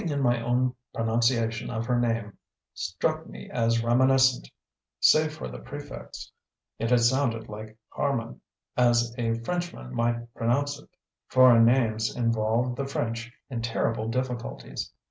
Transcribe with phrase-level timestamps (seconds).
[0.01, 2.35] Something in my own pronunciation of her name
[2.73, 4.49] struck me as reminiscent:
[4.99, 6.31] save for the prefix,
[6.79, 8.41] it had sounded like "Harman,"
[8.75, 10.89] as a Frenchman might pronounce it.
[11.27, 14.91] Foreign names involve the French in terrible difficulties.